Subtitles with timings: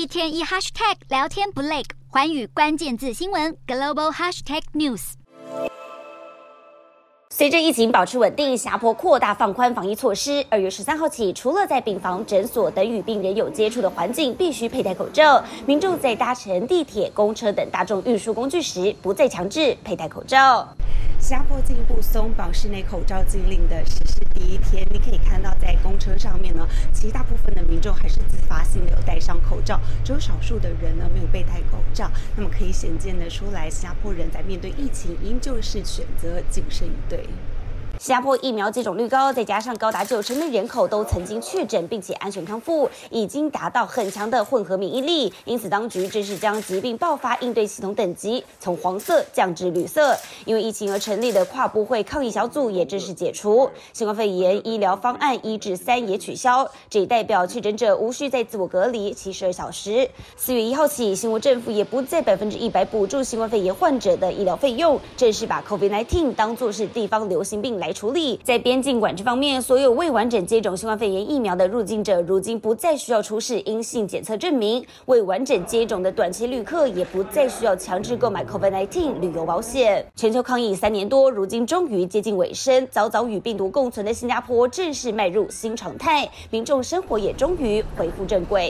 [0.00, 5.12] 一天一 hashtag 聊天不累，环宇关键字新闻 global hashtag news。
[7.28, 10.42] 随着疫情保持稳定，霞坡扩大放宽防疫措施。
[10.48, 20.66] 二月十三号起，除了在病房、诊所等与病人有接触的环境必须佩戴口罩，民众在搭乘地铁、公车等大众运输工具时，不再强制佩戴口罩。
[21.30, 32.10] 新加坡进一步松绑室内口罩禁令的实施第一天，你可以看到在公车上面呢，其实大部分的民众还是自发性的有戴上口罩，只有少数的人呢没有被戴口罩。
[32.34, 37.24] 那么可以显见的出来，新加坡人在面对疫情，依旧是选择谨慎应对。
[38.00, 45.30] 新加坡疫苗接种率高，再加上高达九成的人口都曾经确诊并且安全康复，已经达到很强的混合免疫力。
[45.44, 50.16] 因此，当局正式将疾病爆发应对系统等级从黄色降至绿色。
[50.46, 53.68] 因为疫情而成立的跨部会抗疫小组也正式解除。
[53.92, 60.08] 新冠肺炎医疗方案一至三也取消，这也代表确诊者无需再自我隔离七十二小时。
[60.38, 68.38] 四月一号起，新加坡政府也不再百分之一百补助新冠肺炎患者的医疗费用，正式把 COVID-19 当作是地方流行病来处理。
[68.42, 80.04] 在边境管制方面，所有未完整接种新冠肺炎疫苗的入境者，如今不再需要出示阴性检测证明；未完整接种的短期旅客，也不再需要强制购买 COVID-19 旅游保险。
[80.16, 88.68] 全球抗疫三年多，如今终于接近尾声，早早与病毒共存的新加坡正式迈入新常态，民众生活也终于恢复正轨。